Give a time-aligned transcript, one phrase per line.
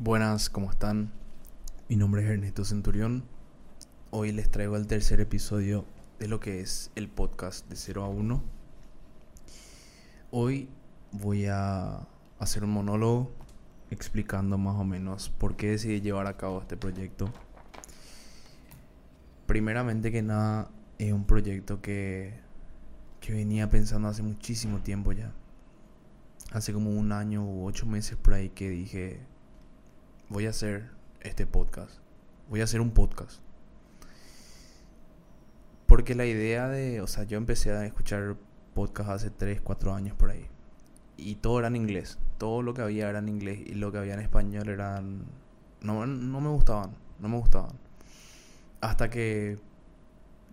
[0.00, 1.12] Buenas, ¿cómo están?
[1.88, 3.22] Mi nombre es Ernesto Centurión.
[4.10, 5.84] Hoy les traigo el tercer episodio
[6.18, 8.42] de lo que es el podcast de 0 a 1.
[10.32, 10.68] Hoy
[11.12, 12.08] voy a
[12.40, 13.30] hacer un monólogo
[13.92, 17.32] explicando más o menos por qué decidí llevar a cabo este proyecto.
[19.46, 22.34] Primeramente que nada, es un proyecto que,
[23.20, 25.30] que venía pensando hace muchísimo tiempo ya.
[26.50, 29.20] Hace como un año u ocho meses por ahí que dije,
[30.28, 31.98] voy a hacer este podcast.
[32.48, 33.40] Voy a hacer un podcast.
[35.86, 38.36] Porque la idea de, o sea, yo empecé a escuchar
[38.74, 40.46] podcast hace 3, 4 años por ahí.
[41.16, 42.18] Y todo era en inglés.
[42.38, 45.24] Todo lo que había era en inglés y lo que había en español eran...
[45.80, 47.78] No, no me gustaban, no me gustaban.
[48.80, 49.58] Hasta que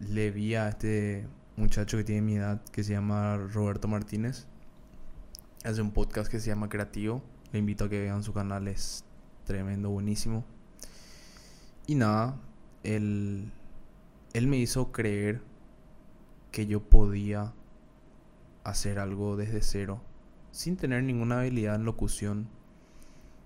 [0.00, 1.26] le vi a este
[1.56, 4.46] muchacho que tiene mi edad, que se llama Roberto Martínez.
[5.64, 7.22] Hace un podcast que se llama Creativo.
[7.52, 9.04] Le invito a que vean su canal, es
[9.44, 10.44] tremendo, buenísimo.
[11.86, 12.40] Y nada,
[12.82, 13.52] él,
[14.32, 15.42] él me hizo creer
[16.50, 17.52] que yo podía
[18.64, 20.00] hacer algo desde cero,
[20.50, 22.48] sin tener ninguna habilidad en locución,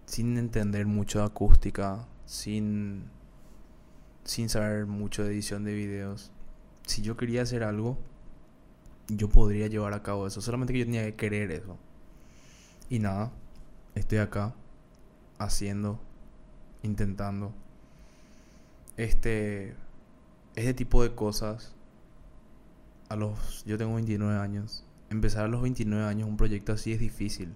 [0.07, 3.05] sin entender mucho de acústica, sin,
[4.25, 6.31] sin saber mucho de edición de videos.
[6.87, 7.99] Si yo quería hacer algo,
[9.09, 11.77] yo podría llevar a cabo eso, solamente que yo tenía que querer eso.
[12.89, 13.33] Y nada,
[13.95, 14.55] estoy acá
[15.39, 16.01] haciendo,
[16.83, 17.53] intentando.
[18.97, 19.75] Este,
[20.57, 21.75] este tipo de cosas,
[23.09, 27.01] a los, yo tengo 29 años, empezar a los 29 años un proyecto así es
[27.01, 27.55] difícil.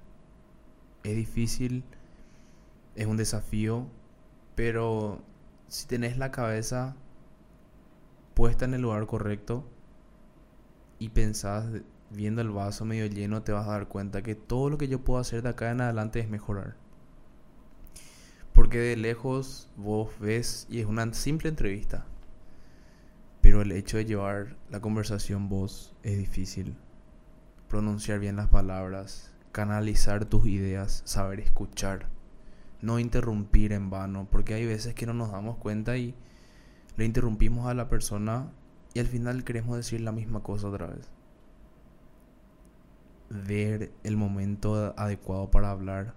[1.03, 1.85] Es difícil,
[2.95, 3.87] es un desafío,
[4.55, 5.21] pero
[5.69, 6.97] si tenés la cabeza
[8.35, 9.65] puesta en el lugar correcto
[10.99, 11.67] y pensás
[12.11, 15.03] viendo el vaso medio lleno, te vas a dar cuenta que todo lo que yo
[15.03, 16.77] puedo hacer de acá en adelante es mejorar.
[18.53, 22.05] Porque de lejos vos ves y es una simple entrevista.
[23.41, 26.77] Pero el hecho de llevar la conversación vos es difícil.
[27.69, 32.07] Pronunciar bien las palabras, canalizar tus ideas, saber escuchar.
[32.81, 36.15] No interrumpir en vano, porque hay veces que no nos damos cuenta y
[36.97, 38.51] le interrumpimos a la persona
[38.95, 41.09] y al final queremos decir la misma cosa otra vez.
[43.31, 46.15] Ver el momento adecuado para hablar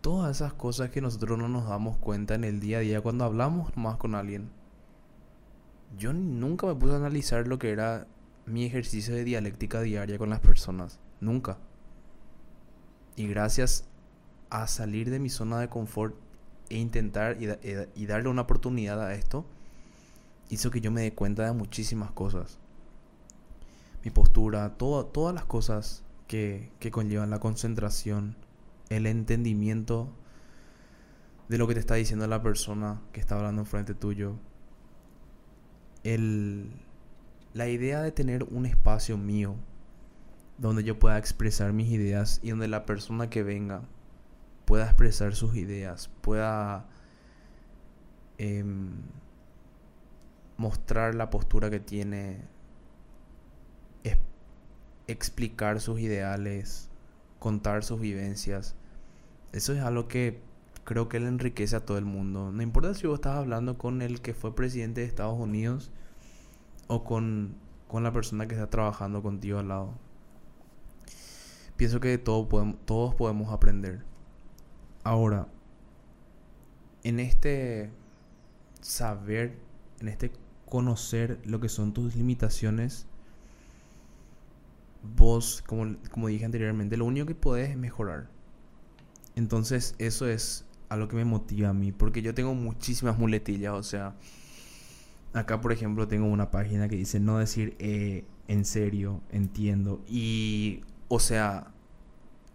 [0.00, 3.24] todas esas cosas que nosotros no nos damos cuenta en el día a día cuando
[3.24, 4.50] hablamos más con alguien.
[5.98, 8.06] Yo nunca me puse a analizar lo que era
[8.46, 11.00] mi ejercicio de dialéctica diaria con las personas.
[11.20, 11.58] Nunca.
[13.16, 13.84] Y gracias
[14.48, 16.14] a salir de mi zona de confort
[16.70, 19.44] e intentar y, darle una oportunidad a esto,
[20.48, 22.58] hizo que yo me dé cuenta de muchísimas cosas.
[24.04, 28.36] Mi postura, todas las cosas que, que conllevan la concentración,
[28.90, 30.12] el entendimiento
[31.48, 34.36] de lo que te está diciendo la persona que está hablando enfrente tuyo.
[36.04, 36.70] El,
[37.54, 39.56] la idea de tener un espacio mío
[40.58, 43.82] donde yo pueda expresar mis ideas y donde la persona que venga
[44.66, 46.86] pueda expresar sus ideas, pueda
[48.38, 48.92] em,
[50.56, 52.44] mostrar la postura que tiene,
[55.06, 56.88] explicar sus ideales,
[57.38, 58.76] contar sus vivencias.
[59.52, 60.40] Eso es algo que
[60.84, 62.52] creo que le enriquece a todo el mundo.
[62.52, 65.90] No importa si vos estás hablando con el que fue presidente de Estados Unidos
[66.86, 67.56] o con,
[67.88, 69.94] con la persona que está trabajando contigo al lado.
[71.76, 74.02] Pienso que todo podemos, todos podemos aprender.
[75.02, 75.48] Ahora,
[77.02, 77.90] en este
[78.80, 79.58] saber,
[80.00, 80.30] en este
[80.66, 83.06] conocer lo que son tus limitaciones,
[85.16, 88.28] vos, como, como dije anteriormente, lo único que podés es mejorar
[89.36, 93.72] entonces eso es a lo que me motiva a mí, porque yo tengo muchísimas muletillas,
[93.72, 94.14] o sea,
[95.32, 100.80] acá por ejemplo tengo una página que dice no decir eh, en serio, entiendo, y
[101.08, 101.72] o sea,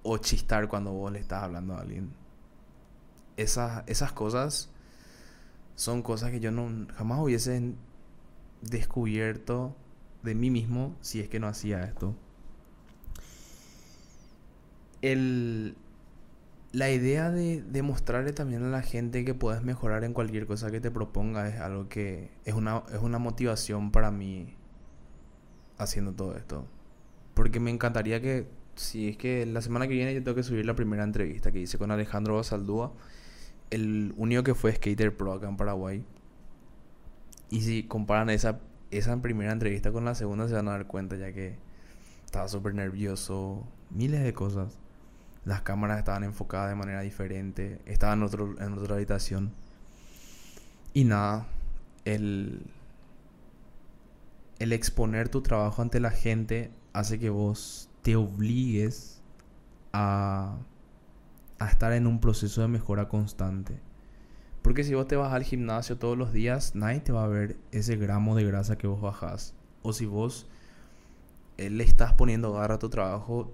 [0.03, 2.13] o chistar cuando vos le estás hablando a alguien.
[3.37, 4.69] Esas, esas cosas
[5.75, 7.73] son cosas que yo no jamás hubiese
[8.61, 9.75] descubierto
[10.23, 12.15] de mí mismo si es que no hacía esto.
[15.01, 15.75] El,
[16.75, 20.81] la idea de demostrarle también a la gente que puedes mejorar en cualquier cosa que
[20.81, 24.53] te proponga es algo que es una, es una motivación para mí
[25.77, 26.67] haciendo todo esto.
[27.33, 30.65] Porque me encantaría que, si es que la semana que viene yo tengo que subir
[30.65, 32.91] la primera entrevista que hice con Alejandro Basaldúa,
[33.69, 36.03] el único que fue skater pro acá en Paraguay.
[37.49, 38.59] Y si comparan esa,
[38.91, 41.55] esa primera entrevista con la segunda se van a dar cuenta ya que
[42.25, 44.84] estaba súper nervioso, miles de cosas.
[45.45, 47.79] Las cámaras estaban enfocadas de manera diferente.
[47.85, 49.53] Estaba en, otro, en otra habitación.
[50.93, 51.45] Y nada,
[52.03, 52.63] el,
[54.59, 59.21] el exponer tu trabajo ante la gente hace que vos te obligues
[59.93, 60.57] a,
[61.59, 63.79] a estar en un proceso de mejora constante.
[64.61, 67.57] Porque si vos te vas al gimnasio todos los días, nadie te va a ver
[67.71, 69.53] ese gramo de grasa que vos bajás.
[69.83, 70.47] O si vos
[71.57, 73.53] eh, le estás poniendo garra a tu trabajo,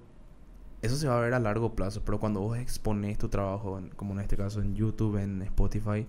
[0.81, 2.01] eso se va a ver a largo plazo.
[2.03, 6.07] Pero cuando vos expones tu trabajo, como en este caso en YouTube, en Spotify,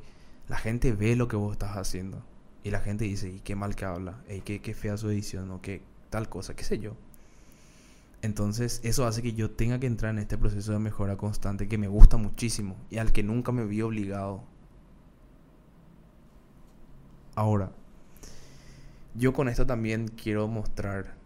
[0.48, 2.22] la gente ve lo que vos estás haciendo.
[2.64, 5.50] Y la gente dice, y qué mal que habla, y qué, qué fea su edición,
[5.50, 6.94] o qué tal cosa, qué sé yo.
[8.22, 11.76] Entonces eso hace que yo tenga que entrar en este proceso de mejora constante que
[11.76, 14.44] me gusta muchísimo y al que nunca me vi obligado.
[17.34, 17.72] Ahora,
[19.14, 21.16] yo con esto también quiero mostrar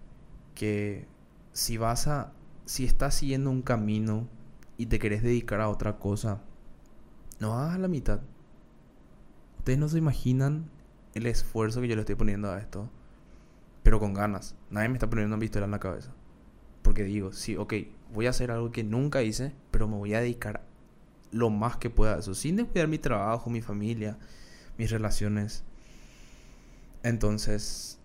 [0.54, 1.06] que
[1.52, 2.32] si vas a,
[2.66, 4.28] si estás siguiendo un camino
[4.76, 6.42] y te querés dedicar a otra cosa,
[7.40, 8.20] no hagas la mitad.
[9.58, 10.68] Ustedes no se imaginan
[11.14, 12.90] el esfuerzo que yo le estoy poniendo a esto,
[13.82, 14.54] pero con ganas.
[14.70, 16.12] Nadie me está poniendo una pistola en la cabeza.
[16.82, 17.74] Porque digo, sí, ok,
[18.12, 20.64] voy a hacer algo que nunca hice, pero me voy a dedicar
[21.30, 24.18] lo más que pueda a eso, sin descuidar mi trabajo, mi familia,
[24.76, 25.64] mis relaciones.
[27.02, 27.98] Entonces,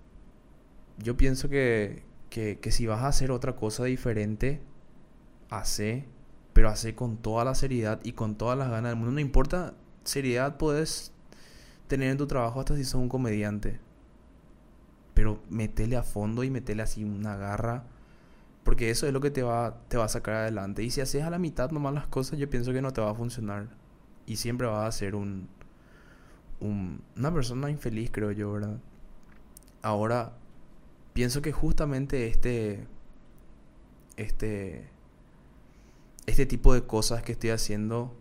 [0.98, 4.60] yo pienso que, que, que si vas a hacer otra cosa diferente,
[5.52, 6.08] hace,
[6.54, 9.12] pero hace con toda la seriedad y con todas las ganas del mundo.
[9.12, 11.12] No importa seriedad, puedes
[11.88, 13.80] tener en tu trabajo hasta si sos un comediante.
[15.14, 17.84] Pero metele a fondo y metele así una garra
[18.64, 20.84] porque eso es lo que te va, te va a sacar adelante.
[20.84, 23.12] Y si haces a la mitad nomás las cosas, yo pienso que no te va
[23.12, 23.70] a funcionar.
[24.26, 25.50] Y siempre vas a ser un,
[26.60, 28.78] un, una persona infeliz, creo yo, ¿verdad?
[29.82, 30.34] Ahora,
[31.14, 32.88] pienso que justamente este,
[34.18, 34.90] este,
[36.26, 38.16] este tipo de cosas que estoy haciendo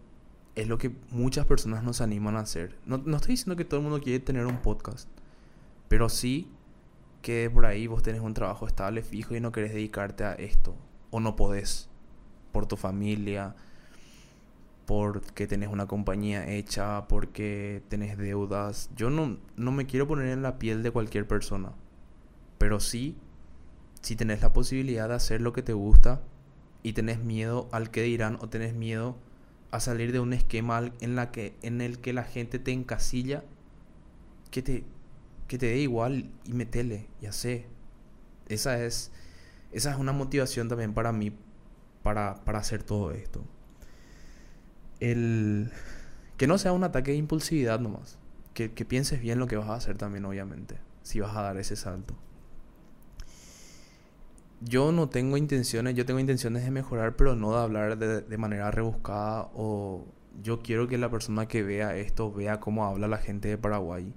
[0.55, 2.77] es lo que muchas personas nos animan a hacer.
[2.87, 5.09] No, no estoy diciendo que todo el mundo quiere tener un podcast,
[5.89, 6.49] pero sí
[7.23, 10.75] que por ahí vos tenés un trabajo estable, fijo y no querés dedicarte a esto.
[11.11, 11.89] O no podés.
[12.53, 13.55] Por tu familia,
[14.87, 18.91] porque tenés una compañía hecha, porque tenés deudas.
[18.97, 21.73] Yo no, no me quiero poner en la piel de cualquier persona.
[22.61, 23.17] Pero sí,
[24.03, 26.21] si tenés la posibilidad de hacer lo que te gusta
[26.83, 29.17] y tenés miedo al que dirán o tenés miedo
[29.71, 33.45] a salir de un esquema en, la que, en el que la gente te encasilla,
[34.51, 34.85] que te,
[35.49, 37.65] que te dé igual y metele, ya sé.
[38.51, 39.11] Esa es,
[39.73, 41.33] esa es una motivación también para mí
[42.03, 43.43] para, para hacer todo esto.
[45.01, 45.73] El,
[46.37, 48.19] que no sea un ataque de impulsividad nomás.
[48.53, 50.77] Que, que pienses bien lo que vas a hacer también, obviamente.
[51.03, 52.15] Si vas a dar ese salto.
[54.61, 58.39] Yo no tengo intenciones, yo tengo intenciones de mejorar, pero no de hablar de, de
[58.39, 60.07] manera rebuscada o
[60.43, 64.15] yo quiero que la persona que vea esto vea cómo habla la gente de Paraguay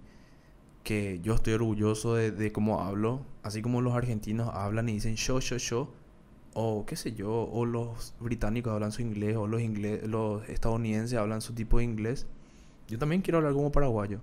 [0.83, 5.39] que yo estoy orgulloso de, cómo hablo, así como los argentinos hablan y dicen yo,
[5.39, 5.93] yo, yo,
[6.53, 9.61] o qué sé yo, o los británicos hablan su inglés, o los,
[10.03, 12.27] los estadounidenses hablan su tipo de inglés.
[12.87, 14.19] Yo también quiero hablar como paraguayo.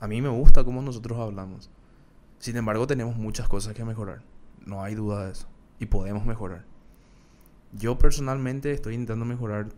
[0.00, 1.70] A mí me gusta cómo nosotros hablamos.
[2.38, 4.22] Sin embargo, tenemos muchas cosas que mejorar.
[4.66, 5.48] No hay duda de eso.
[5.78, 6.64] Y podemos mejorar.
[7.72, 9.68] Yo personalmente estoy intentando mejorar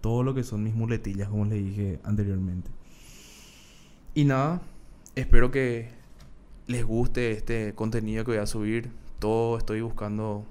[0.00, 2.70] todo lo que son mis muletillas, como les dije anteriormente.
[4.14, 4.60] Y nada,
[5.16, 5.88] Espero que
[6.68, 8.90] les guste este contenido que voy a subir.
[9.18, 10.46] Todo estoy buscando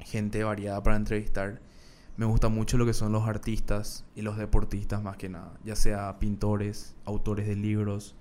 [0.00, 1.60] gente variada para entrevistar.
[2.16, 5.52] Me gusta mucho lo que son los artistas y los deportistas más que nada.
[5.62, 8.16] Ya sea pintores, autores de libros,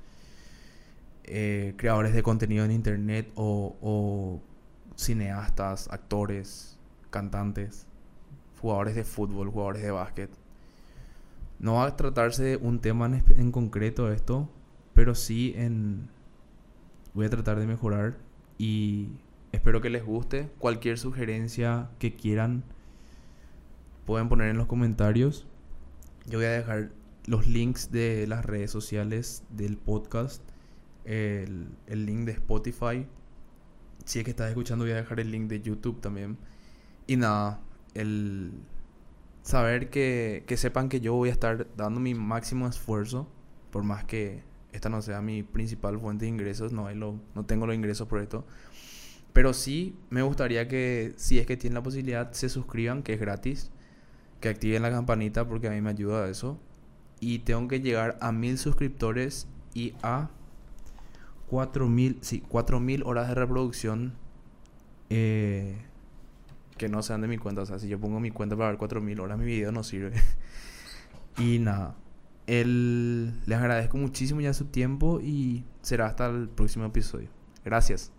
[1.23, 4.41] eh, creadores de contenido en internet o, o
[4.95, 6.77] cineastas, actores,
[7.09, 7.87] cantantes,
[8.59, 10.29] jugadores de fútbol, jugadores de básquet.
[11.59, 14.49] No va a tratarse de un tema en, concreto esto,
[14.93, 16.09] pero sí en...
[17.13, 18.17] Voy a tratar de mejorar
[18.57, 19.07] y
[19.53, 20.49] espero que les guste.
[20.59, 22.63] Cualquier sugerencia que quieran
[24.05, 25.47] pueden poner en los comentarios.
[26.25, 26.91] Yo voy a dejar
[27.25, 30.43] los links de las redes sociales del podcast,
[31.05, 33.07] el, el, link de Spotify.
[34.05, 36.37] Si es que estás escuchando, voy a dejar el link de YouTube también.
[37.07, 37.59] Y nada,
[37.93, 38.51] el
[39.41, 43.27] saber que, que sepan que yo voy a estar dando mi máximo esfuerzo,
[43.71, 47.65] por más que esta no sea mi principal fuente de ingresos, no, lo, no tengo
[47.65, 48.45] los ingresos por esto.
[49.33, 53.19] Pero sí me gustaría que, si es que tienen la posibilidad, se suscriban, que es
[53.19, 53.69] gratis.
[54.39, 56.59] Que activen la campanita porque a mí me ayuda eso.
[57.19, 60.29] Y tengo que llegar a mil suscriptores y a
[61.47, 64.13] 4000, sí, 4000 horas de reproducción.
[65.09, 65.77] Eh,
[66.77, 67.61] que no sean de mi cuenta.
[67.61, 70.13] O sea, si yo pongo mi cuenta para ver 4000 horas, mi video no sirve.
[71.37, 71.95] y nada.
[72.47, 77.29] El, les agradezco muchísimo ya su tiempo y será hasta el próximo episodio.
[77.63, 78.11] Gracias.